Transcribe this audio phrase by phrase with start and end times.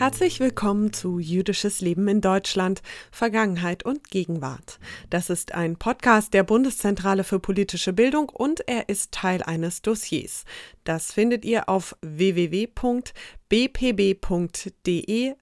[0.00, 2.80] Herzlich willkommen zu Jüdisches Leben in Deutschland,
[3.12, 4.78] Vergangenheit und Gegenwart.
[5.10, 10.46] Das ist ein Podcast der Bundeszentrale für politische Bildung und er ist Teil eines Dossiers.
[10.84, 12.72] Das findet ihr auf www.bpb.de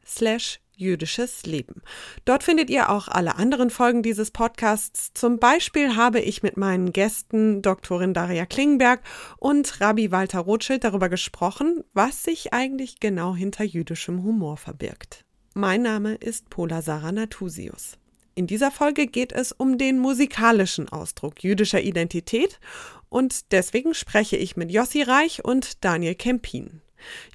[0.04, 1.82] slash jüdisches Leben.
[2.24, 5.12] Dort findet ihr auch alle anderen Folgen dieses Podcasts.
[5.12, 9.02] Zum Beispiel habe ich mit meinen Gästen Doktorin Daria Klingenberg
[9.38, 15.24] und Rabbi Walter Rothschild darüber gesprochen, was sich eigentlich genau hinter jüdischem Humor verbirgt.
[15.54, 17.98] Mein Name ist Pola Sarah Natusius.
[18.36, 22.60] In dieser Folge geht es um den musikalischen Ausdruck jüdischer Identität
[23.08, 26.80] und deswegen spreche ich mit Jossi Reich und Daniel Kempin.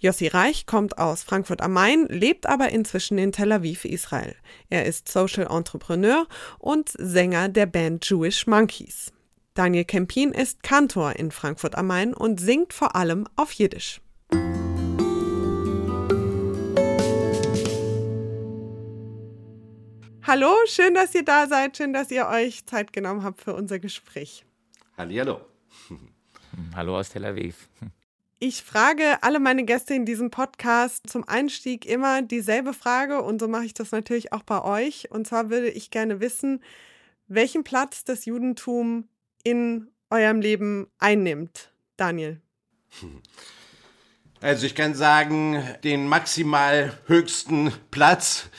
[0.02, 4.36] Jossi Reich kommt aus Frankfurt am Main, lebt aber inzwischen in Tel Aviv, Israel.
[4.70, 6.28] Er ist Social Entrepreneur
[6.60, 9.12] und Sänger der Band Jewish Monkeys.
[9.54, 14.02] Daniel Kempin ist Kantor in Frankfurt am Main und singt vor allem auf Jiddisch.
[20.26, 23.78] Hallo, schön, dass ihr da seid, schön, dass ihr euch Zeit genommen habt für unser
[23.78, 24.46] Gespräch.
[24.98, 25.42] Hallihallo.
[26.76, 27.68] Hallo aus Tel Aviv.
[28.46, 33.48] Ich frage alle meine Gäste in diesem Podcast zum Einstieg immer dieselbe Frage und so
[33.48, 35.10] mache ich das natürlich auch bei euch.
[35.12, 36.62] Und zwar würde ich gerne wissen,
[37.30, 39.08] welchen Platz das Judentum
[39.46, 41.72] in eurem Leben einnimmt.
[41.96, 42.42] Daniel.
[44.42, 48.50] Also ich kann sagen, den maximal höchsten Platz,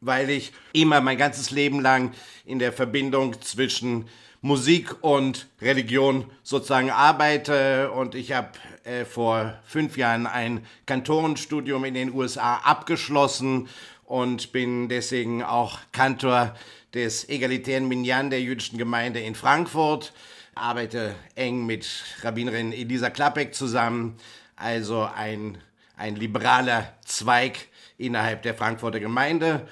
[0.00, 2.12] weil ich immer mein ganzes Leben lang
[2.44, 4.08] in der Verbindung zwischen
[4.40, 7.90] Musik und Religion sozusagen arbeite.
[7.90, 8.50] Und ich habe
[8.84, 13.68] äh, vor fünf Jahren ein Kantorenstudium in den USA abgeschlossen
[14.04, 16.54] und bin deswegen auch Kantor
[16.94, 20.14] des egalitären Minyan der jüdischen Gemeinde in Frankfurt,
[20.54, 21.86] arbeite eng mit
[22.22, 24.16] Rabbinerin Elisa Klappek zusammen,
[24.56, 25.58] also ein,
[25.96, 29.68] ein liberaler Zweig innerhalb der Frankfurter Gemeinde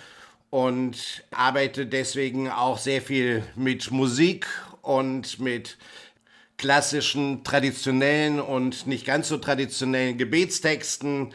[0.51, 4.47] und arbeite deswegen auch sehr viel mit Musik
[4.83, 5.79] und mit
[6.57, 11.35] klassischen, traditionellen und nicht ganz so traditionellen Gebetstexten,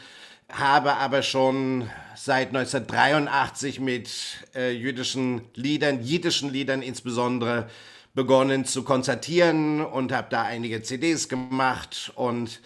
[0.51, 4.09] habe aber schon seit 1983 mit
[4.55, 7.69] äh, jüdischen Liedern, jiddischen Liedern insbesondere,
[8.13, 12.11] begonnen zu konzertieren und habe da einige CDs gemacht.
[12.15, 12.59] Und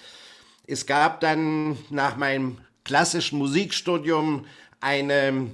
[0.65, 4.45] es gab dann nach meinem klassischen Musikstudium
[4.81, 5.51] eine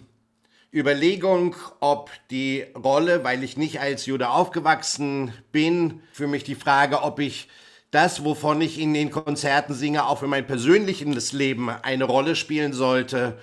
[0.73, 7.03] Überlegung, ob die Rolle, weil ich nicht als Jude aufgewachsen bin, für mich die Frage,
[7.03, 7.49] ob ich
[7.91, 12.71] das, wovon ich in den Konzerten singe, auch für mein persönliches Leben eine Rolle spielen
[12.71, 13.37] sollte.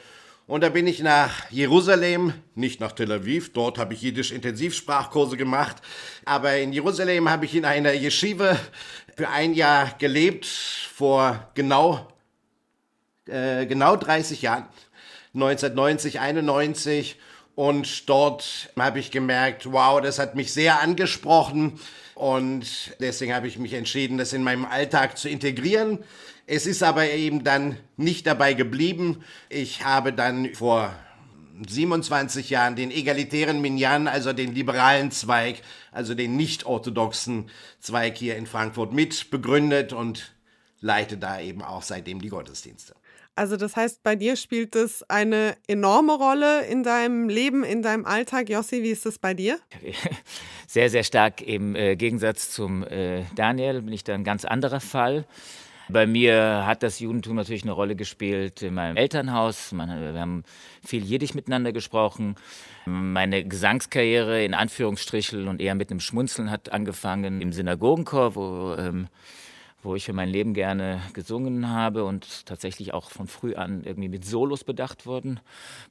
[0.47, 5.37] Und da bin ich nach Jerusalem, nicht nach Tel Aviv, dort habe ich jiddisch Intensivsprachkurse
[5.37, 5.83] gemacht,
[6.25, 8.59] aber in Jerusalem habe ich in einer Yeshiva
[9.15, 12.09] für ein Jahr gelebt, vor genau,
[13.27, 14.65] äh, genau 30 Jahren.
[15.43, 17.17] 1990, 91
[17.55, 21.81] und dort habe ich gemerkt, wow, das hat mich sehr angesprochen
[22.15, 26.01] und deswegen habe ich mich entschieden, das in meinem Alltag zu integrieren.
[26.47, 29.23] Es ist aber eben dann nicht dabei geblieben.
[29.49, 30.95] Ich habe dann vor
[31.67, 35.63] 27 Jahren den egalitären Minyan, also den liberalen Zweig,
[35.93, 37.51] also den nicht orthodoxen
[37.81, 40.33] Zweig hier in Frankfurt mit begründet und
[40.81, 42.95] leite da eben auch seitdem die Gottesdienste.
[43.39, 48.05] Also das heißt, bei dir spielt es eine enorme Rolle in deinem Leben, in deinem
[48.05, 48.49] Alltag.
[48.49, 49.61] Jossi, wie ist es bei dir?
[50.67, 54.81] Sehr, sehr stark im äh, Gegensatz zum äh, Daniel bin ich da ein ganz anderer
[54.81, 55.25] Fall.
[55.89, 59.73] Bei mir hat das Judentum natürlich eine Rolle gespielt in meinem Elternhaus.
[59.73, 60.45] wir haben
[60.85, 62.35] viel Jiddisch miteinander gesprochen.
[62.85, 69.09] Meine Gesangskarriere in Anführungsstrichen und eher mit einem Schmunzeln hat angefangen im Synagogenchor, wo ähm,
[69.89, 74.11] wo ich für mein Leben gerne gesungen habe und tatsächlich auch von früh an irgendwie
[74.11, 75.41] mit Solos bedacht worden,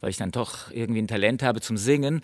[0.02, 2.22] weil ich dann doch irgendwie ein Talent habe zum Singen.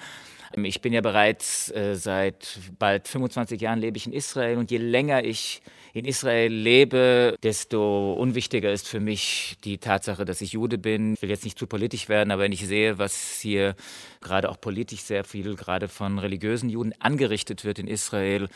[0.56, 4.78] Ich bin ja bereits äh, seit bald 25 Jahren lebe ich in Israel und je
[4.78, 5.64] länger ich
[5.94, 11.16] in Israel lebe, desto unwichtiger ist für mich die Tatsache, dass ich Jude bin.
[11.16, 13.76] Ich will jetzt nicht zu politisch werden, aber wenn ich sehe, was hier
[14.22, 18.48] gerade auch politisch sehr viel gerade von religiösen Juden angerichtet wird in Israel,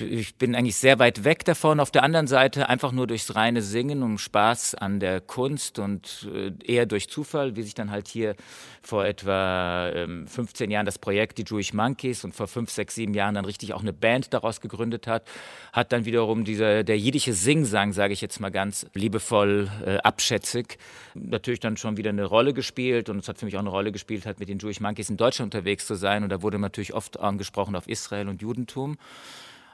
[0.00, 1.78] ich bin eigentlich sehr weit weg davon.
[1.78, 6.28] Auf der anderen Seite einfach nur durchs reine Singen, um Spaß an der Kunst und
[6.32, 8.34] äh, eher durch Zufall, wie sich dann halt hier
[8.82, 9.92] vor etwa
[10.26, 13.44] 15 ähm, Jahren das Projekt die Jewish Monkeys und vor 5, 6, 7 Jahren dann
[13.44, 15.28] richtig auch eine Band daraus gegründet hat,
[15.72, 20.78] hat dann wiederum dieser, der jiddische Singsang, sage ich jetzt mal ganz liebevoll, äh, abschätzig,
[21.14, 23.92] natürlich dann schon wieder eine Rolle gespielt und es hat für mich auch eine Rolle
[23.92, 26.94] gespielt, halt mit den Jewish Monkeys in Deutschland unterwegs zu sein und da wurde natürlich
[26.94, 28.96] oft angesprochen auf Israel und Judentum.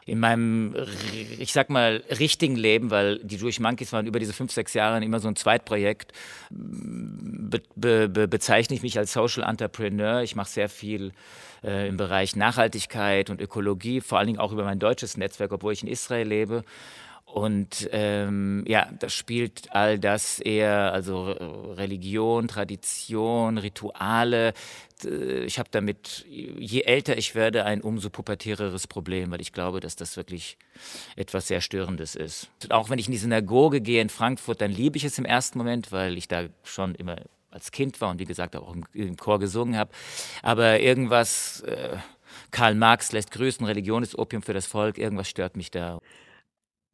[0.08, 0.74] In meinem,
[1.38, 5.04] ich sag mal, richtigen Leben, weil die Jewish Monkeys waren über diese fünf, sechs Jahre
[5.04, 6.12] immer so ein Zweitprojekt,
[6.50, 10.22] be, be, be, bezeichne ich mich als Social Entrepreneur.
[10.22, 11.12] Ich mache sehr viel
[11.62, 15.72] äh, im Bereich Nachhaltigkeit und Ökologie, vor allen Dingen auch über mein deutsches Netzwerk, obwohl
[15.74, 16.64] ich in Israel lebe.
[17.32, 24.54] Und ähm, ja, das spielt all das eher, also Religion, Tradition, Rituale.
[25.44, 29.94] Ich habe damit, je älter ich werde, ein umso pubertäreres Problem, weil ich glaube, dass
[29.94, 30.56] das wirklich
[31.16, 32.50] etwas sehr Störendes ist.
[32.70, 35.58] Auch wenn ich in die Synagoge gehe in Frankfurt, dann liebe ich es im ersten
[35.58, 37.16] Moment, weil ich da schon immer
[37.50, 39.90] als Kind war und wie gesagt auch im, im Chor gesungen habe.
[40.42, 41.98] Aber irgendwas, äh,
[42.50, 46.00] Karl Marx lässt grüßen, Religion ist Opium für das Volk, irgendwas stört mich da.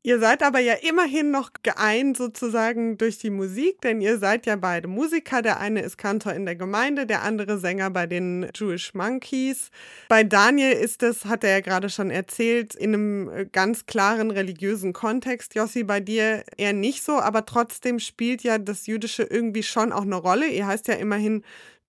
[0.07, 4.55] Ihr seid aber ja immerhin noch geeint sozusagen durch die Musik, denn ihr seid ja
[4.55, 5.41] beide Musiker.
[5.41, 9.71] Der eine ist Kantor in der Gemeinde, der andere Sänger bei den Jewish Monkeys.
[10.11, 14.31] Bei Daniel ist es, hat er ja gerade schon erzählt, in einem äh, ganz klaren
[14.31, 15.55] religiösen Kontext.
[15.55, 20.03] Jossi, bei dir eher nicht so, aber trotzdem spielt ja das Jüdische irgendwie schon auch
[20.03, 20.49] eine Rolle.
[20.49, 21.45] Ihr heißt ja immerhin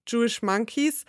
[0.08, 1.04] Jewish Monkeys.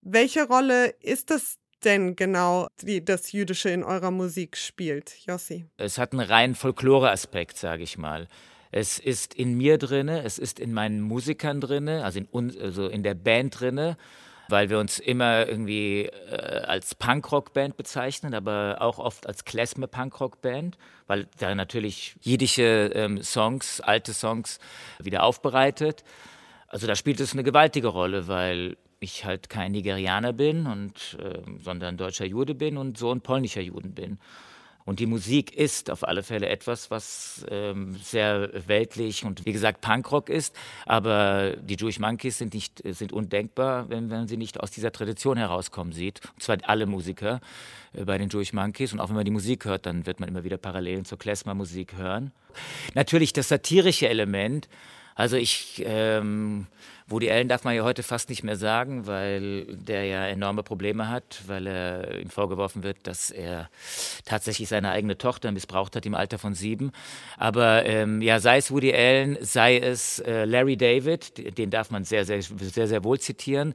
[0.00, 5.66] Welche Rolle ist das denn genau die, das Jüdische in eurer Musik spielt, Jossi?
[5.76, 8.28] Es hat einen rein Folklore-Aspekt, sage ich mal.
[8.70, 12.86] Es ist in mir drinne, es ist in meinen Musikern drinne, also in, uns, also
[12.86, 13.96] in der Band drinne,
[14.48, 20.76] weil wir uns immer irgendwie äh, als Punkrock-Band bezeichnen, aber auch oft als Klezmer-Punkrock-Band,
[21.06, 24.58] weil da natürlich jiddische ähm, Songs, alte Songs
[24.98, 26.04] wieder aufbereitet.
[26.66, 31.40] Also da spielt es eine gewaltige Rolle, weil ich halt kein Nigerianer bin, und, äh,
[31.62, 34.18] sondern deutscher Jude bin und Sohn polnischer Juden bin.
[34.88, 39.82] Und die Musik ist auf alle Fälle etwas, was ähm, sehr weltlich und wie gesagt
[39.82, 40.56] Punkrock ist.
[40.86, 45.36] Aber die Jewish Monkeys sind, nicht, sind undenkbar, wenn man sie nicht aus dieser Tradition
[45.36, 46.22] herauskommen sieht.
[46.32, 47.42] Und zwar alle Musiker
[47.92, 48.94] äh, bei den Jewish Monkeys.
[48.94, 51.92] Und auch wenn man die Musik hört, dann wird man immer wieder Parallelen zur Klezmer-Musik
[51.98, 52.32] hören.
[52.94, 54.70] Natürlich das satirische Element.
[55.14, 56.66] Also ich ähm,
[57.08, 61.08] Woody Allen darf man ja heute fast nicht mehr sagen, weil der ja enorme Probleme
[61.08, 63.70] hat, weil er ihm vorgeworfen wird, dass er
[64.26, 66.92] tatsächlich seine eigene Tochter missbraucht hat im Alter von sieben.
[67.38, 72.04] Aber ähm, ja, sei es Woody Allen, sei es äh, Larry David, den darf man
[72.04, 73.72] sehr, sehr, sehr, sehr wohl zitieren.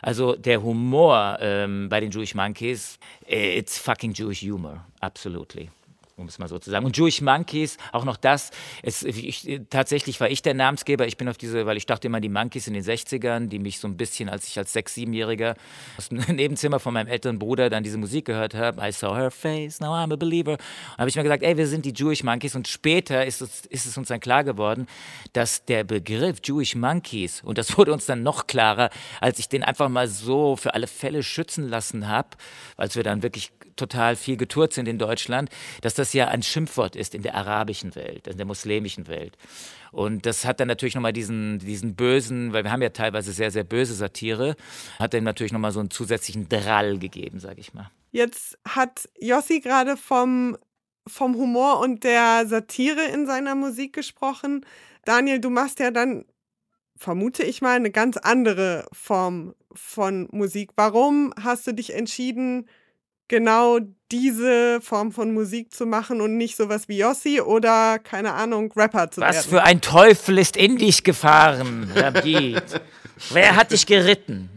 [0.00, 2.98] Also der Humor ähm, bei den Jewish Monkeys,
[3.28, 5.70] äh, it's fucking Jewish humor, absolutely
[6.18, 6.86] um es mal so zu sagen.
[6.86, 8.50] Und Jewish Monkeys, auch noch das.
[8.82, 11.06] Es, ich, tatsächlich war ich der Namensgeber.
[11.06, 13.78] Ich bin auf diese, weil ich dachte immer, die Monkeys in den 60ern, die mich
[13.78, 15.56] so ein bisschen, als ich als sechs-, siebenjähriger
[15.98, 19.30] aus dem Nebenzimmer von meinem älteren Bruder dann diese Musik gehört habe, I saw her
[19.30, 20.56] face, now I'm a believer.
[20.96, 22.54] habe ich mir gesagt, ey, wir sind die Jewish Monkeys.
[22.54, 24.86] Und später ist es, ist es uns dann klar geworden,
[25.34, 28.88] dass der Begriff Jewish Monkeys, und das wurde uns dann noch klarer,
[29.20, 32.30] als ich den einfach mal so für alle Fälle schützen lassen habe,
[32.78, 35.50] als wir dann wirklich total viel getourt sind in Deutschland,
[35.82, 39.36] dass das ja ein Schimpfwort ist in der arabischen Welt, in der muslimischen Welt.
[39.92, 43.50] Und das hat dann natürlich nochmal diesen, diesen bösen, weil wir haben ja teilweise sehr,
[43.50, 44.56] sehr böse Satire,
[44.98, 47.90] hat dann natürlich nochmal so einen zusätzlichen Drall gegeben, sage ich mal.
[48.10, 50.56] Jetzt hat Jossi gerade vom,
[51.06, 54.64] vom Humor und der Satire in seiner Musik gesprochen.
[55.04, 56.24] Daniel, du machst ja dann,
[56.96, 60.70] vermute ich mal, eine ganz andere Form von Musik.
[60.76, 62.66] Warum hast du dich entschieden,
[63.28, 63.78] genau
[64.12, 69.10] diese Form von Musik zu machen und nicht sowas wie Yossi oder, keine Ahnung, Rapper
[69.10, 69.36] zu Was werden.
[69.36, 72.62] Was für ein Teufel ist in dich gefahren, Rabid?
[73.30, 74.50] Wer hat dich geritten?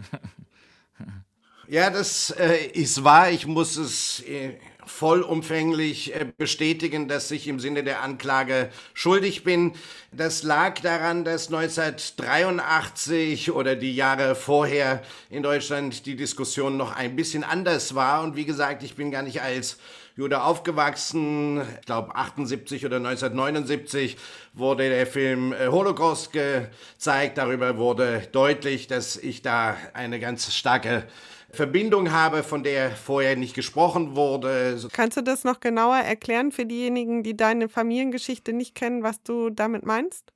[1.68, 3.30] Ja, das äh, ist wahr.
[3.30, 4.58] Ich muss es äh,
[4.90, 9.74] vollumfänglich äh, bestätigen, dass ich im Sinne der Anklage schuldig bin.
[10.12, 17.16] Das lag daran, dass 1983 oder die Jahre vorher in Deutschland die Diskussion noch ein
[17.16, 18.24] bisschen anders war.
[18.24, 19.78] Und wie gesagt, ich bin gar nicht als
[20.18, 21.62] Jude aufgewachsen.
[21.80, 24.18] Ich glaube, 78 oder 1979
[24.54, 27.38] wurde der Film äh, Holocaust gezeigt.
[27.38, 31.06] Darüber wurde deutlich, dass ich da eine ganz starke
[31.52, 34.80] Verbindung habe, von der vorher nicht gesprochen wurde.
[34.92, 39.50] Kannst du das noch genauer erklären für diejenigen, die deine Familiengeschichte nicht kennen, was du
[39.50, 40.32] damit meinst?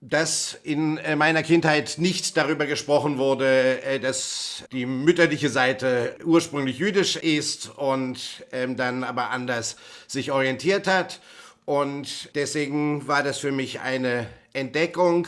[0.00, 6.78] dass in äh, meiner Kindheit nicht darüber gesprochen wurde, äh, dass die mütterliche Seite ursprünglich
[6.78, 11.20] jüdisch ist und ähm, dann aber anders sich orientiert hat.
[11.64, 15.26] Und deswegen war das für mich eine Entdeckung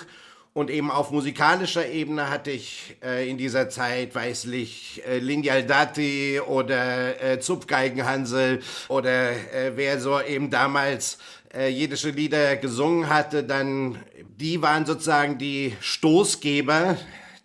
[0.52, 6.40] und eben auf musikalischer Ebene hatte ich äh, in dieser Zeit weißlich äh, Linjal Dati
[6.40, 11.18] oder äh, Zupfgeigenhansel oder äh, wer so eben damals
[11.54, 13.98] äh, jiddische Lieder gesungen hatte, dann
[14.38, 16.96] die waren sozusagen die Stoßgeber,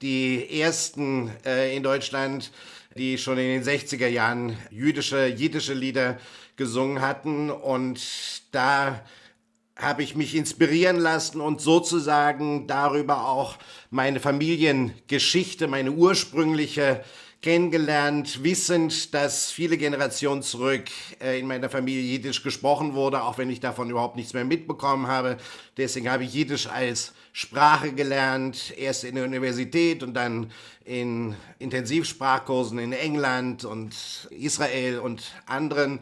[0.02, 2.52] die ersten äh, in Deutschland
[2.98, 6.18] die schon in den 60er Jahren jüdische, jiddische Lieder
[6.56, 7.52] gesungen hatten.
[7.52, 8.02] Und
[8.52, 9.02] da
[9.76, 13.58] habe ich mich inspirieren lassen und sozusagen darüber auch
[13.90, 17.04] meine Familiengeschichte, meine ursprüngliche
[17.42, 20.86] kennengelernt, wissend, dass viele Generationen zurück
[21.22, 25.06] äh, in meiner Familie Jiddisch gesprochen wurde, auch wenn ich davon überhaupt nichts mehr mitbekommen
[25.06, 25.38] habe.
[25.78, 30.52] Deswegen habe ich Jiddisch als Sprache gelernt, erst in der Universität und dann
[30.86, 33.94] in Intensivsprachkursen in England und
[34.32, 36.00] Israel und anderen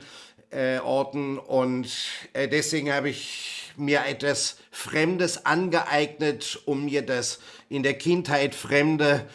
[0.54, 1.38] äh, Orten.
[1.38, 1.90] Und
[2.34, 9.28] äh, deswegen habe ich mir etwas Fremdes angeeignet, um mir das in der Kindheit Fremde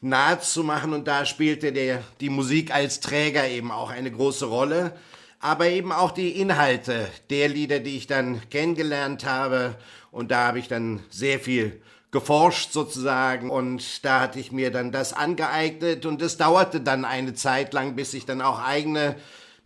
[0.00, 4.46] nahe zu machen und da spielte der, die Musik als Träger eben auch eine große
[4.46, 4.96] Rolle,
[5.40, 9.76] aber eben auch die Inhalte der Lieder, die ich dann kennengelernt habe.
[10.10, 13.50] Und da habe ich dann sehr viel geforscht sozusagen.
[13.50, 16.06] Und da hatte ich mir dann das angeeignet.
[16.06, 19.14] Und es dauerte dann eine Zeit lang, bis ich dann auch eigene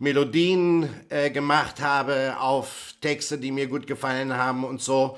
[0.03, 5.17] Melodien äh, gemacht habe auf Texte, die mir gut gefallen haben und so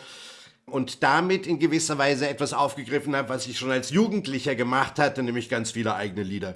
[0.67, 5.23] und damit in gewisser Weise etwas aufgegriffen habe, was ich schon als Jugendlicher gemacht hatte,
[5.23, 6.55] nämlich ganz viele eigene Lieder.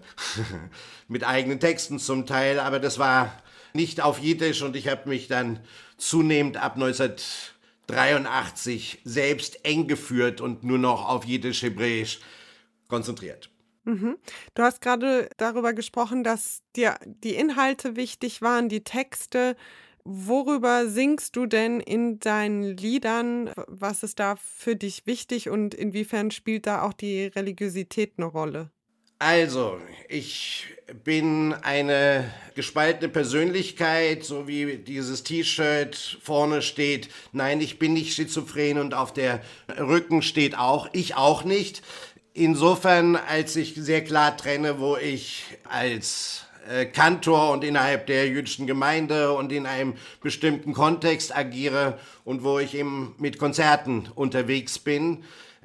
[1.08, 3.34] Mit eigenen Texten zum Teil, aber das war
[3.74, 5.60] nicht auf Jiddisch und ich habe mich dann
[5.98, 12.20] zunehmend ab 1983 selbst eng geführt und nur noch auf Jiddisch-Hebräisch
[12.88, 13.50] konzentriert.
[13.90, 14.18] Mhm.
[14.54, 19.56] Du hast gerade darüber gesprochen, dass dir die Inhalte wichtig waren, die Texte.
[20.04, 23.52] Worüber singst du denn in deinen Liedern?
[23.68, 28.70] Was ist da für dich wichtig und inwiefern spielt da auch die Religiosität eine Rolle?
[29.22, 30.68] Also, ich
[31.04, 37.10] bin eine gespaltene Persönlichkeit, so wie dieses T-Shirt vorne steht.
[37.34, 39.42] Nein, ich bin nicht schizophren und auf der
[39.78, 41.82] Rücken steht auch, ich auch nicht.
[42.34, 48.68] Insofern, als ich sehr klar trenne, wo ich als äh, Kantor und innerhalb der jüdischen
[48.68, 55.24] Gemeinde und in einem bestimmten Kontext agiere und wo ich eben mit Konzerten unterwegs bin.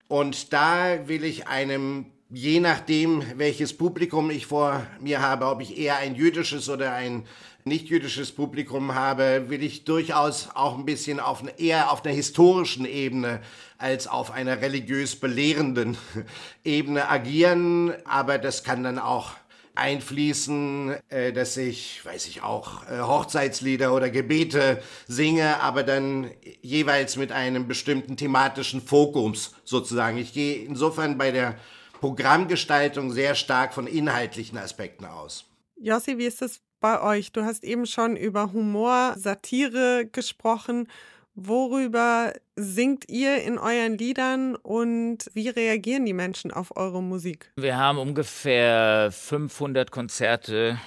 [0.08, 5.76] Und da will ich einem, je nachdem, welches Publikum ich vor mir habe, ob ich
[5.76, 7.24] eher ein jüdisches oder ein
[7.64, 13.40] nicht-jüdisches Publikum habe, will ich durchaus auch ein bisschen auf eher auf einer historischen Ebene
[13.84, 15.98] als auf einer religiös belehrenden
[16.64, 17.92] Ebene agieren.
[18.06, 19.32] Aber das kann dann auch
[19.74, 26.30] einfließen, äh, dass ich, weiß ich auch, äh, Hochzeitslieder oder Gebete singe, aber dann
[26.62, 30.16] jeweils mit einem bestimmten thematischen Fokus sozusagen.
[30.16, 31.56] Ich gehe insofern bei der
[32.00, 35.44] Programmgestaltung sehr stark von inhaltlichen Aspekten aus.
[35.76, 37.32] Jossi, wie ist es bei euch?
[37.32, 40.88] Du hast eben schon über Humor, Satire gesprochen.
[41.36, 47.50] Worüber singt ihr in euren Liedern und wie reagieren die Menschen auf eure Musik?
[47.56, 50.78] Wir haben ungefähr 500 Konzerte,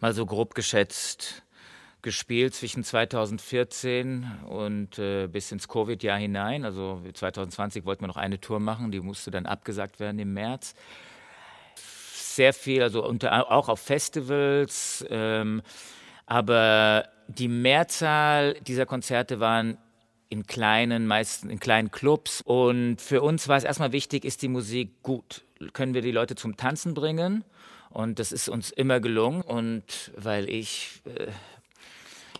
[0.00, 1.44] mal so grob geschätzt,
[2.02, 6.64] gespielt zwischen 2014 und äh, bis ins Covid-Jahr hinein.
[6.64, 10.74] Also 2020 wollten wir noch eine Tour machen, die musste dann abgesagt werden im März.
[11.76, 15.04] Sehr viel, also unter, auch auf Festivals.
[15.08, 15.62] Ähm,
[16.30, 19.78] aber die Mehrzahl dieser Konzerte waren
[20.28, 22.40] in kleinen, meisten in kleinen Clubs.
[22.40, 25.42] Und für uns war es erstmal wichtig, ist die Musik gut?
[25.72, 27.42] Können wir die Leute zum Tanzen bringen?
[27.88, 29.42] Und das ist uns immer gelungen.
[29.42, 31.32] Und weil ich äh,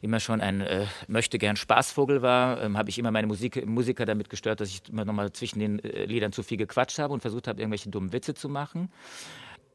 [0.03, 4.07] immer schon ein äh, möchte gern Spaßvogel war, ähm, habe ich immer meine Musik, Musiker
[4.07, 7.13] damit gestört, dass ich immer noch mal zwischen den äh, Liedern zu viel gequatscht habe
[7.13, 8.89] und versucht habe, irgendwelche dummen Witze zu machen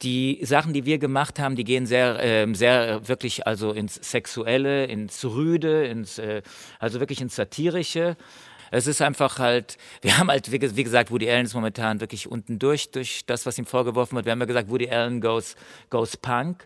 [0.01, 4.85] die Sachen, die wir gemacht haben, die gehen sehr, äh, sehr wirklich also ins Sexuelle,
[4.85, 6.41] ins Rüde, ins, äh,
[6.79, 8.17] also wirklich ins Satirische.
[8.71, 12.29] Es ist einfach halt, wir haben halt, wie, wie, gesagt, Woody Allen ist momentan wirklich
[12.29, 14.25] unten durch, durch das, was ihm vorgeworfen wird.
[14.25, 15.55] Wir haben ja gesagt, Woody Allen goes,
[15.89, 16.65] goes punk.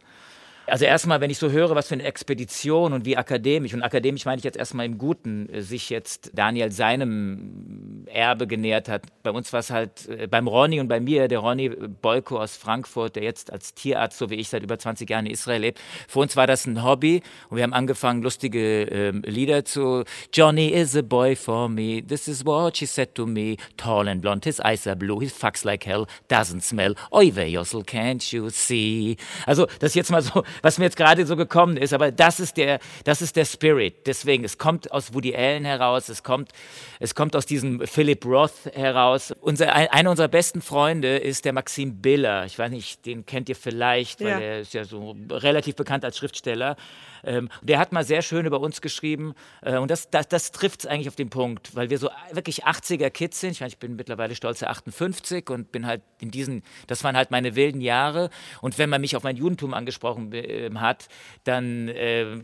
[0.69, 4.25] Also erstmal, wenn ich so höre, was für eine Expedition und wie akademisch, und akademisch
[4.25, 9.03] meine ich jetzt erstmal im Guten, äh, sich jetzt Daniel seinem Erbe genähert hat.
[9.23, 12.57] Bei uns war es halt, äh, beim Ronny und bei mir, der Ronny Bolko aus
[12.57, 15.79] Frankfurt, der jetzt als Tierarzt, so wie ich, seit über 20 Jahren in Israel lebt.
[16.07, 20.67] Für uns war das ein Hobby und wir haben angefangen, lustige äh, Lieder zu, Johnny
[20.67, 24.45] is a boy for me, this is what she said to me, tall and blonde,
[24.45, 29.17] his eyes are blue, he fucks like hell, doesn't smell, oi Jossel, can't you see?
[29.45, 32.57] Also das jetzt mal so was mir jetzt gerade so gekommen ist, aber das ist
[32.57, 34.07] der, das ist der Spirit.
[34.07, 36.51] Deswegen, es kommt aus Woody Allen heraus, es kommt,
[36.99, 39.33] es kommt aus diesem Philip Roth heraus.
[39.41, 42.45] Unser, einer unserer besten Freunde ist der Maxim Biller.
[42.45, 44.39] Ich weiß nicht, den kennt ihr vielleicht, weil ja.
[44.39, 46.75] er ist ja so relativ bekannt als Schriftsteller.
[47.23, 50.81] Ähm, der hat mal sehr schön über uns geschrieben äh, und das, das, das trifft
[50.81, 53.51] es eigentlich auf den Punkt, weil wir so wirklich 80er Kids sind.
[53.51, 57.31] Ich, meine, ich bin mittlerweile stolze 58 und bin halt in diesen, das waren halt
[57.31, 58.29] meine wilden Jahre.
[58.61, 61.07] Und wenn man mich auf mein Judentum angesprochen äh, hat,
[61.43, 62.41] dann äh,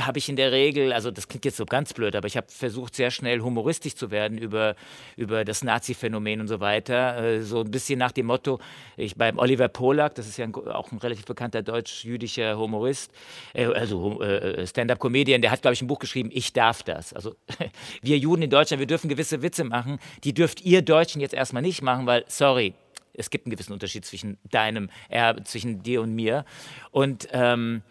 [0.00, 2.46] habe ich in der Regel, also das klingt jetzt so ganz blöd, aber ich habe
[2.48, 4.76] versucht, sehr schnell humoristisch zu werden über,
[5.16, 7.22] über das Nazi-Phänomen und so weiter.
[7.22, 8.60] Äh, so ein bisschen nach dem Motto,
[8.96, 13.12] ich beim Oliver Polak, das ist ja ein, auch ein relativ bekannter deutsch-jüdischer Humorist,
[13.54, 17.12] äh, also äh, Stand-up-Comedian, der hat, glaube ich, ein Buch geschrieben, Ich darf das.
[17.12, 17.34] Also
[18.02, 21.62] wir Juden in Deutschland, wir dürfen gewisse Witze machen, die dürft ihr Deutschen jetzt erstmal
[21.62, 22.74] nicht machen, weil, sorry,
[23.18, 26.44] es gibt einen gewissen Unterschied zwischen deinem, äh, zwischen dir und mir.
[26.90, 27.82] Und ähm,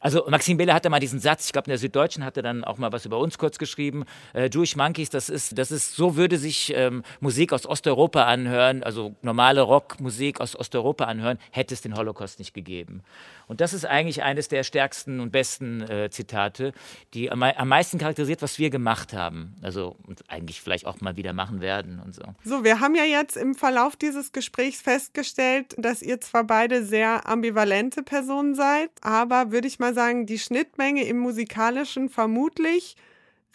[0.00, 2.64] also Maxim Bele hatte mal diesen Satz, ich glaube in der Süddeutschen hat er dann
[2.64, 6.16] auch mal was über uns kurz geschrieben, äh, Jewish Monkeys, das ist, das ist, so
[6.16, 11.80] würde sich ähm, Musik aus Osteuropa anhören, also normale Rockmusik aus Osteuropa anhören, hätte es
[11.80, 13.02] den Holocaust nicht gegeben.
[13.48, 16.72] Und das ist eigentlich eines der stärksten und besten äh, Zitate,
[17.14, 19.54] die am, am, meisten charakterisiert, was wir gemacht haben.
[19.62, 22.22] Also und eigentlich vielleicht auch mal wieder machen werden und so.
[22.44, 27.26] So, wir haben ja jetzt im Verlauf dieses Gesprächs festgestellt, dass ihr zwar beide sehr
[27.26, 32.96] ambivalente Personen seid, aber würde ich mal sagen, die Schnittmenge im musikalischen vermutlich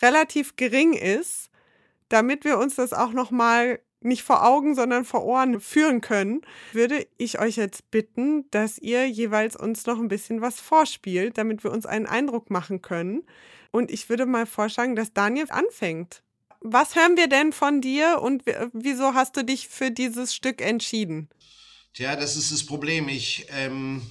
[0.02, 1.50] relativ gering ist,
[2.10, 6.42] damit wir uns das auch noch mal nicht vor Augen, sondern vor Ohren führen können,
[6.74, 11.64] würde ich euch jetzt bitten, dass ihr jeweils uns noch ein bisschen was vorspielt, damit
[11.64, 13.24] wir uns einen Eindruck machen können.
[13.72, 16.22] Und ich würde mal vorschlagen, dass Daniel anfängt.
[16.60, 21.30] Was hören wir denn von dir und wieso hast du dich für dieses Stück entschieden?
[21.94, 23.10] Tja, das ist das Problem.
[23.10, 24.02] Ich ähm,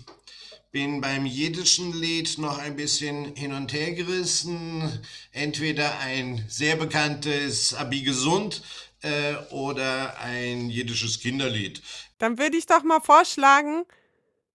[0.73, 4.83] bin beim jiddischen Lied noch ein bisschen hin und her gerissen.
[5.31, 8.62] Entweder ein sehr bekanntes Abi gesund
[9.02, 11.83] äh, oder ein jiddisches Kinderlied.
[12.19, 13.85] Dann würde ich doch mal vorschlagen,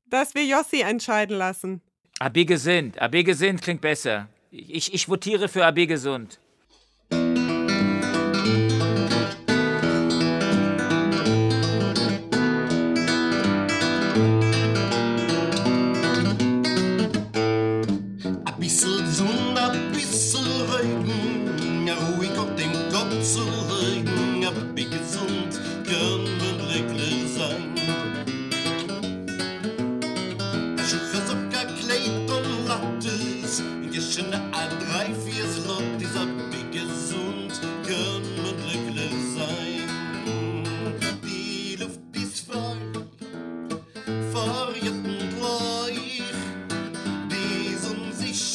[0.07, 1.81] dass wir Jossi entscheiden lassen.
[2.19, 2.99] Abi Gesind.
[2.99, 4.27] Abi Gesind klingt besser.
[4.49, 6.39] Ich, ich votiere für Abi Gesund.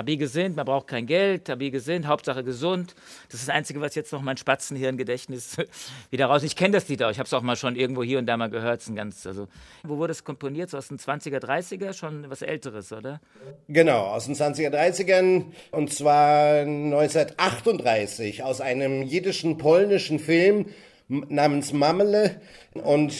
[0.00, 2.94] Abi gesinnt, man braucht kein Geld, Abi gesinnt, Hauptsache gesund.
[3.28, 5.58] Das ist das Einzige, was jetzt noch mein Spatzenhirngedächtnis
[6.10, 6.42] wieder raus.
[6.42, 8.38] Ich kenne das Lied auch, ich habe es auch mal schon irgendwo hier und da
[8.38, 8.80] mal gehört.
[8.88, 9.46] Ein ganz, also,
[9.82, 10.70] wo wurde es komponiert?
[10.70, 11.92] So aus den 20er, 30er?
[11.92, 13.20] Schon was Älteres, oder?
[13.68, 20.64] Genau, aus den 20er, 30ern und zwar 1938 aus einem jiddischen, polnischen Film
[21.08, 22.40] namens Mamele
[22.72, 23.12] und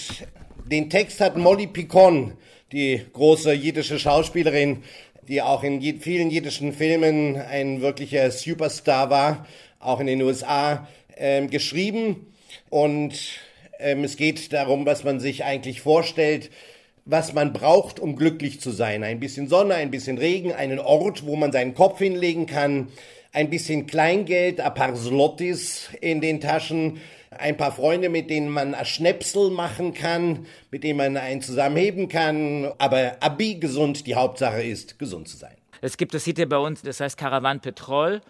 [0.65, 2.39] den Text hat Molly Picon,
[2.73, 4.83] die große jiddische Schauspielerin,
[5.29, 9.47] die auch in vielen jiddischen Filmen ein wirklicher Superstar war,
[9.79, 12.33] auch in den USA, ähm, geschrieben.
[12.69, 13.15] Und
[13.79, 16.51] ähm, es geht darum, was man sich eigentlich vorstellt,
[17.05, 19.03] was man braucht, um glücklich zu sein.
[19.03, 22.89] Ein bisschen Sonne, ein bisschen Regen, einen Ort, wo man seinen Kopf hinlegen kann,
[23.33, 27.01] ein bisschen Kleingeld, ein paar Slottis in den Taschen,
[27.31, 32.73] ein paar Freunde, mit denen man Schnäpsel machen kann, mit denen man einen zusammenheben kann.
[32.79, 35.55] Aber Abi gesund, die Hauptsache ist, gesund zu sein.
[35.81, 38.21] Es gibt das Lied bei uns, das heißt Caravan Petrol.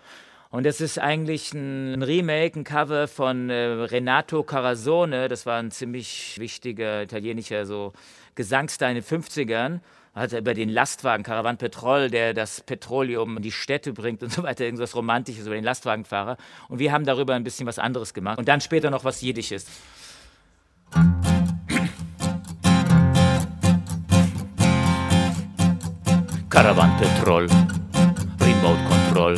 [0.50, 5.28] Und das ist eigentlich ein Remake, ein Cover von äh, Renato Carasone.
[5.28, 7.92] Das war ein ziemlich wichtiger italienischer so
[8.34, 9.80] Gesangsstar in den 50ern
[10.14, 14.32] hat er über den Lastwagen Caravan Petrol, der das Petroleum in die Städte bringt und
[14.32, 16.36] so weiter, irgendwas Romantisches über den Lastwagenfahrer.
[16.68, 18.38] Und wir haben darüber ein bisschen was anderes gemacht.
[18.38, 19.66] Und dann später noch was Jiddisches.
[26.50, 27.46] Caravan Petrol,
[28.40, 29.36] Remote Control,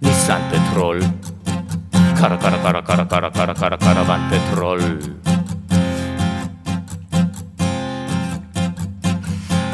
[0.00, 1.00] Nissan Petrol,
[2.18, 5.35] Kara, Kara, Kara, Kara, Kara, Kara, Kara, Karawanpetrol.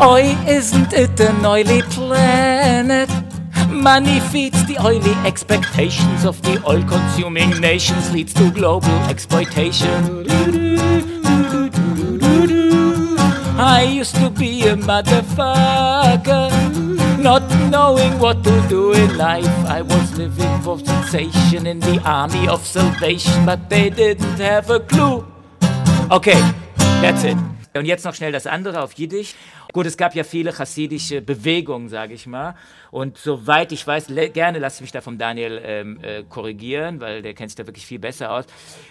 [0.03, 3.09] Oi, isn't it an oily planet?
[3.71, 10.27] Money feeds the oily expectations of the oil-consuming nations, leads to global exploitation.
[13.57, 16.51] I used to be a motherfucker,
[17.19, 19.47] not knowing what to do in life.
[19.69, 24.81] I was living for sensation in the army of salvation, but they didn't have a
[24.81, 25.25] clue.
[26.11, 26.43] Okay,
[27.01, 27.37] that's it.
[27.75, 29.35] Und jetzt noch schnell das andere auf Jiddisch.
[29.73, 32.55] Gut, es gab ja viele chassidische Bewegungen, sage ich mal.
[32.93, 37.23] Und soweit ich weiß, gerne lasse ich mich da vom Daniel ähm, äh, korrigieren, weil
[37.23, 38.45] der kennt sich da wirklich viel besser aus,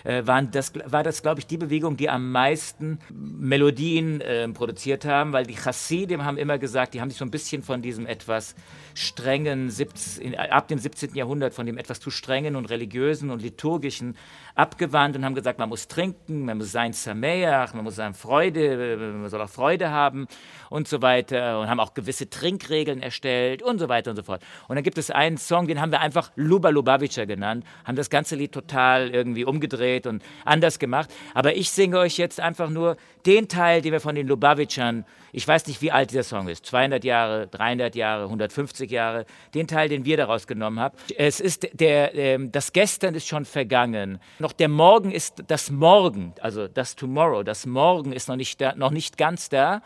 [0.04, 5.06] äh, waren das, war das, glaube ich, die Bewegung, die am meisten Melodien äh, produziert
[5.06, 8.08] haben, weil die Chassidim haben immer gesagt, die haben sich so ein bisschen von diesem
[8.08, 8.56] etwas
[8.96, 11.14] strengen, 17, ab dem 17.
[11.14, 14.18] Jahrhundert, von dem etwas zu strengen und religiösen und liturgischen
[14.56, 18.98] abgewandt und haben gesagt, man muss trinken, man muss sein Sameach, man muss sein Freude,
[18.98, 20.28] man soll auch Freude haben
[20.72, 24.42] und so weiter und haben auch gewisse Trinkregeln erstellt und so weiter und so fort.
[24.68, 28.10] Und dann gibt es einen Song, den haben wir einfach Luba Lubavitcher genannt, haben das
[28.10, 31.10] ganze Lied total irgendwie umgedreht und anders gemacht.
[31.34, 35.48] Aber ich singe euch jetzt einfach nur den Teil, den wir von den Lubavitchern ich
[35.48, 39.90] weiß nicht, wie alt dieser Song ist, 200 Jahre, 300 Jahre, 150 Jahre, den Teil,
[39.90, 40.96] den wir daraus genommen haben.
[41.16, 44.20] Es ist der, äh, das Gestern ist schon vergangen.
[44.40, 48.76] Noch der Morgen ist das Morgen, also das Tomorrow, das Morgen ist noch nicht, da,
[48.76, 49.82] noch nicht ganz da.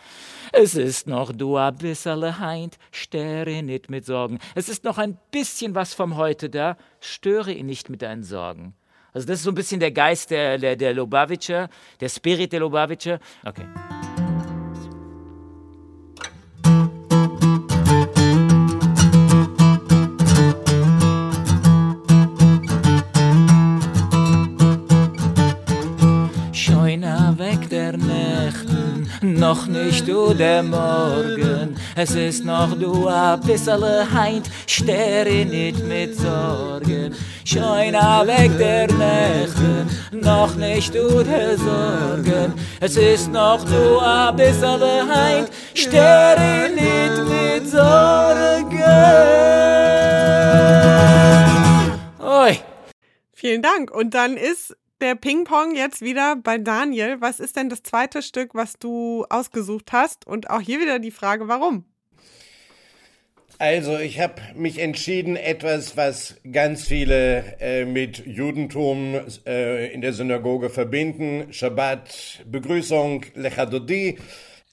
[0.51, 4.39] Es ist noch du a bisserle heint, störe nicht mit Sorgen.
[4.53, 8.75] Es ist noch ein bisschen was vom Heute da, störe ihn nicht mit deinen Sorgen.
[9.13, 11.69] Also das ist so ein bisschen der Geist der, der, der Lubavitcher,
[12.01, 13.19] der Spirit der Lubavitcher.
[13.45, 13.65] Okay.
[29.21, 36.15] Noch nicht du der Morgen, es ist noch du a bissele heint, stere nicht mit
[36.17, 37.13] Sorgen.
[37.43, 45.07] Schein weg der Nächte, noch nicht du der Sorgen, es ist noch du a bissele
[45.07, 48.75] heint, stere nicht mit Sorgen.
[52.19, 52.59] Oi.
[53.45, 53.91] Vielen Dank.
[53.91, 57.21] Und dann ist der Ping-Pong jetzt wieder bei Daniel.
[57.21, 60.25] Was ist denn das zweite Stück, was du ausgesucht hast?
[60.27, 61.85] Und auch hier wieder die Frage, warum?
[63.57, 70.11] Also, ich habe mich entschieden, etwas, was ganz viele äh, mit Judentum äh, in der
[70.11, 71.53] Synagoge verbinden.
[71.53, 74.17] Shabbat, Begrüßung, Lechadodi.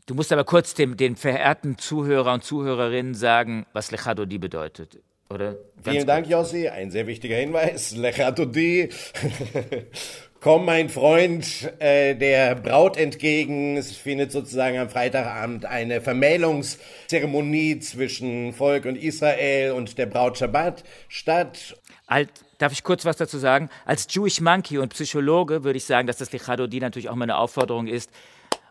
[0.06, 4.98] Du musst aber kurz dem, den verehrten Zuhörer und Zuhörerinnen sagen, was Lechadodi bedeutet.
[5.32, 5.56] Oder?
[5.82, 6.06] Vielen.
[6.06, 6.68] Dank, Jossi.
[6.68, 7.96] Ein sehr wichtiger Hinweis.
[7.96, 8.90] Lechatodi.
[10.40, 13.76] Komm, mein Freund, äh, der Braut entgegen.
[13.76, 20.82] Es findet sozusagen am Freitagabend eine Vermählungszeremonie zwischen Volk und Israel und der Braut Shabbat
[21.06, 21.76] statt.
[22.08, 23.70] Alt, darf ich kurz was dazu sagen?
[23.84, 27.86] Als Jewish Monkey und Psychologe würde ich sagen, dass das Lichadodi natürlich auch meine Aufforderung
[27.86, 28.10] ist.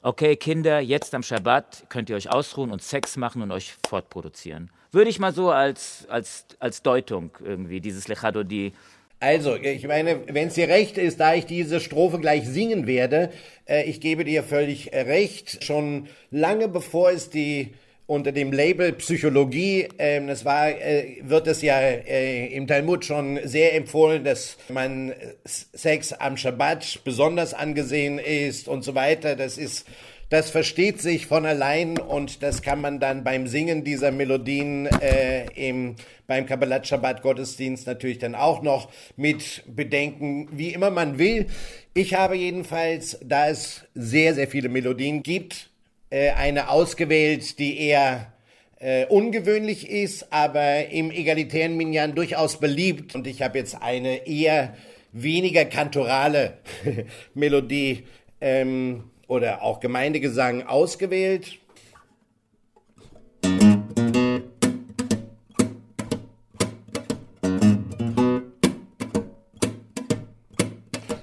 [0.02, 4.72] Okay, Kinder, jetzt am Shabbat könnt ihr euch ausruhen und Sex machen und euch fortproduzieren.
[4.92, 8.74] Würde ich mal so als, als, als Deutung irgendwie, dieses Lechado di.
[9.22, 13.32] Also, ich meine, wenn es dir recht ist, da ich diese Strophe gleich singen werde,
[13.68, 15.64] äh, ich gebe dir völlig äh, recht.
[15.64, 17.74] Schon lange bevor es die
[18.06, 23.40] unter dem Label Psychologie, ähm, das war, äh, wird es ja äh, im Talmud schon
[23.46, 25.14] sehr empfohlen, dass man
[25.46, 29.38] Sex am Shabbat besonders angesehen ist und so weiter.
[29.38, 29.88] Das ist
[30.32, 35.44] das versteht sich von allein und das kann man dann beim Singen dieser Melodien äh,
[35.56, 41.48] im, beim Kabbalat Shabbat Gottesdienst natürlich dann auch noch mit bedenken, wie immer man will.
[41.94, 45.70] Ich habe jedenfalls, da es sehr, sehr viele Melodien gibt,
[46.10, 48.32] äh, eine ausgewählt, die eher
[48.80, 53.16] äh, ungewöhnlich ist, aber im egalitären Minyan durchaus beliebt.
[53.16, 54.78] Und ich habe jetzt eine eher
[55.12, 56.54] weniger kantorale
[57.34, 58.06] Melodie
[58.40, 61.59] ähm, oder auch Gemeindegesang ausgewählt.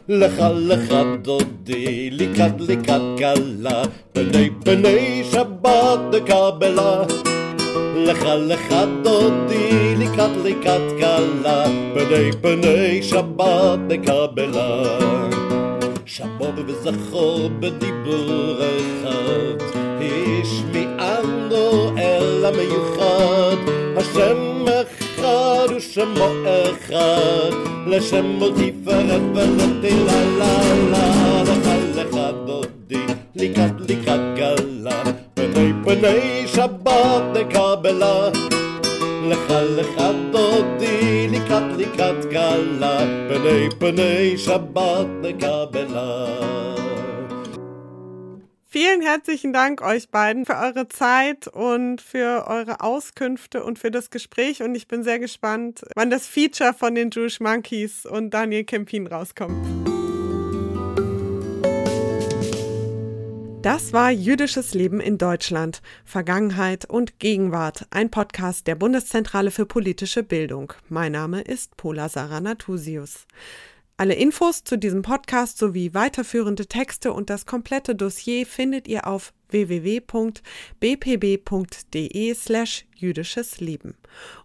[0.07, 3.83] לך לך דודי, לקראת לקראת כלה,
[4.15, 7.03] בני בני שבת דקבלה.
[7.95, 14.97] לך לך דודי, לקראת לקראת כלה, בני בני שבת דקבלה.
[16.08, 19.64] שמור וזכור בדיבור אחד,
[20.00, 23.56] השמיענו אל המיוחד,
[23.96, 27.50] השם אחד אחד ושמו אחד,
[27.86, 32.16] לשם עוד תפארת ולתהילה לה לה, לך לך
[32.46, 35.02] דודי, לקראת לקראת גלה,
[35.34, 38.28] פני פני שבת נקבלה.
[39.28, 40.97] לך לך דודי,
[42.37, 46.25] לקראת גלה, פני פני שבת נקבלה.
[48.75, 54.09] Vielen herzlichen Dank euch beiden für eure Zeit und für eure Auskünfte und für das
[54.09, 54.63] Gespräch.
[54.63, 59.05] Und ich bin sehr gespannt, wann das Feature von den Jewish Monkeys und Daniel Kempin
[59.05, 59.86] rauskommt.
[63.62, 70.22] Das war Jüdisches Leben in Deutschland, Vergangenheit und Gegenwart, ein Podcast der Bundeszentrale für politische
[70.22, 70.72] Bildung.
[70.88, 73.26] Mein Name ist Pola Sarah Natusius.
[74.00, 79.32] Alle Infos zu diesem Podcast sowie weiterführende Texte und das komplette Dossier findet ihr auf
[79.48, 80.44] www.bpb.de
[82.34, 83.96] slash jüdisches Leben.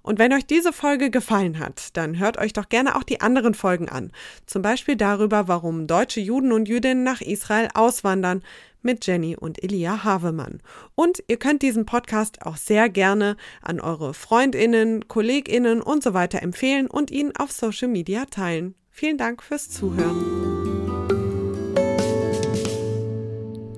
[0.02, 3.54] Und wenn euch diese Folge gefallen hat, dann hört euch doch gerne auch die anderen
[3.54, 4.12] Folgen an.
[4.48, 8.42] Zum Beispiel darüber, warum deutsche Juden und Jüdinnen nach Israel auswandern
[8.82, 10.64] mit Jenny und Elia Havemann.
[10.96, 16.42] Und ihr könnt diesen Podcast auch sehr gerne an eure Freundinnen, Kolleginnen und so weiter
[16.42, 18.74] empfehlen und ihn auf Social Media teilen.
[18.96, 20.24] Vielen Dank fürs Zuhören.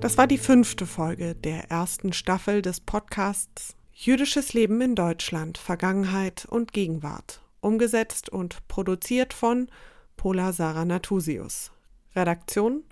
[0.01, 6.45] Das war die fünfte Folge der ersten Staffel des Podcasts Jüdisches Leben in Deutschland, Vergangenheit
[6.45, 9.69] und Gegenwart, umgesetzt und produziert von
[10.17, 11.71] Pola Sarah Natusius.
[12.13, 12.83] Redaktion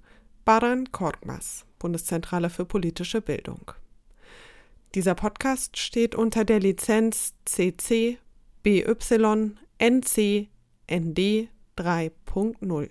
[0.45, 3.73] Baran Korkmaz, Bundeszentrale für politische Bildung.
[4.95, 8.17] Dieser Podcast steht unter der Lizenz CC
[8.63, 8.85] BY
[9.77, 10.47] NC
[10.89, 12.89] ND 3.0.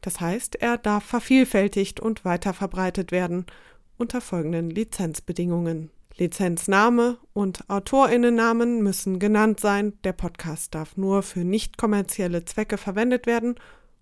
[0.00, 3.46] Das heißt, er darf vervielfältigt und weiterverbreitet werden
[3.98, 5.90] unter folgenden Lizenzbedingungen.
[6.16, 13.26] Lizenzname und Autorinnennamen müssen genannt sein, der Podcast darf nur für nicht kommerzielle Zwecke verwendet
[13.26, 13.54] werden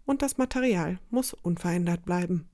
[0.05, 2.47] und das Material muss unverändert bleiben.